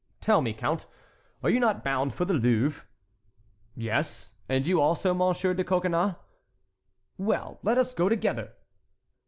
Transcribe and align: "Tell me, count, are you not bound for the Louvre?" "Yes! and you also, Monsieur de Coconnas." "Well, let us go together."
"Tell 0.19 0.41
me, 0.41 0.51
count, 0.51 0.87
are 1.43 1.51
you 1.51 1.59
not 1.59 1.83
bound 1.83 2.15
for 2.15 2.25
the 2.25 2.33
Louvre?" 2.33 2.85
"Yes! 3.75 4.33
and 4.49 4.65
you 4.65 4.81
also, 4.81 5.13
Monsieur 5.13 5.53
de 5.53 5.63
Coconnas." 5.63 6.15
"Well, 7.19 7.59
let 7.61 7.77
us 7.77 7.93
go 7.93 8.09
together." 8.09 8.51